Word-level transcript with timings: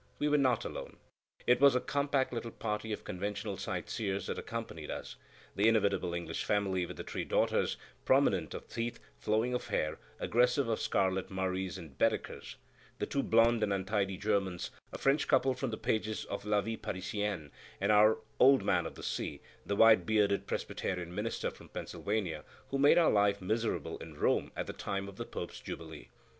We 0.17 0.29
were 0.29 0.37
not 0.39 0.65
alone. 0.65 0.97
It 1.45 1.61
was 1.61 1.75
a 1.75 1.79
compact 1.79 2.33
little 2.33 2.49
party 2.49 2.91
of 2.91 3.03
conventional 3.03 3.55
sight 3.55 3.87
seers 3.87 4.25
that 4.25 4.39
accompanied 4.39 4.89
us. 4.89 5.15
The 5.55 5.67
inevitable 5.67 6.15
English 6.15 6.43
family 6.43 6.87
with 6.87 6.97
the 6.97 7.03
three 7.03 7.23
daughters, 7.23 7.77
prominent 8.03 8.55
of 8.55 8.67
teeth, 8.67 8.99
flowing 9.19 9.53
of 9.53 9.67
hair, 9.67 9.99
aggressive 10.19 10.67
of 10.67 10.81
scarlet 10.81 11.29
Murrays 11.29 11.77
and 11.77 11.95
Baedekers; 11.99 12.55
the 12.97 13.05
two 13.05 13.21
blond 13.21 13.61
and 13.61 13.71
untidy 13.71 14.17
Germans; 14.17 14.71
a 14.91 14.97
French 14.97 15.27
couple 15.27 15.53
from 15.53 15.69
the 15.69 15.77
pages 15.77 16.25
of 16.25 16.45
La 16.45 16.61
Vie 16.61 16.77
Parisienne; 16.77 17.51
and 17.79 17.91
our 17.91 18.17
"old 18.39 18.63
man 18.63 18.87
of 18.87 18.95
the 18.95 19.03
sea," 19.03 19.39
the 19.67 19.75
white 19.75 20.07
bearded 20.07 20.47
Presbyterian 20.47 21.13
minister 21.13 21.51
from 21.51 21.69
Pennsylvania 21.69 22.43
who 22.69 22.77
had 22.77 22.81
made 22.81 22.97
our 22.97 23.11
life 23.11 23.39
miserable 23.39 23.99
in 23.99 24.15
Rome 24.17 24.51
at 24.55 24.65
the 24.65 24.73
time 24.73 25.07
of 25.07 25.17
the 25.17 25.25
Pope's 25.25 25.59
Jubilee. 25.59 26.07